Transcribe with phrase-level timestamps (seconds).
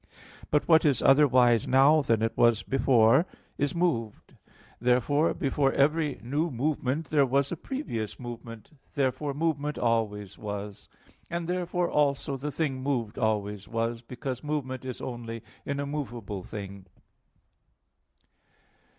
[0.49, 3.27] But what is otherwise now than it was before,
[3.59, 4.33] is moved.
[4.79, 8.71] Therefore before every new movement there was a previous movement.
[8.95, 10.89] Therefore movement always was;
[11.29, 16.41] and therefore also the thing moved always was, because movement is only in a movable
[16.41, 16.87] thing.